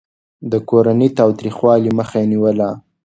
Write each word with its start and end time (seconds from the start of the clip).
د 0.51 0.53
کورني 0.69 1.07
تاوتريخوالي 1.17 1.91
مخه 1.99 2.17
يې 2.21 2.27
نيوله. 2.33 2.69